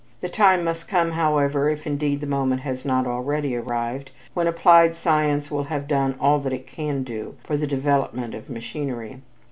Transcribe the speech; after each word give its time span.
The 0.21 0.29
time 0.29 0.63
must 0.63 0.87
come, 0.87 1.11
however, 1.11 1.69
if 1.69 1.85
indeed 1.85 2.21
the 2.21 2.25
moment 2.25 2.61
has 2.61 2.83
not 2.83 3.05
already 3.05 3.55
arrived, 3.55 4.09
when 4.33 4.47
applied 4.47 4.95
science 4.95 5.51
will 5.51 5.65
have 5.65 5.87
done 5.87 6.15
all 6.19 6.39
that 6.39 6.53
it 6.53 6.65
can 6.65 7.03
do 7.03 7.35
for 7.43 7.55
the 7.55 7.67
development 7.67 8.33
of 8.33 8.49
machinery. 8.49 9.21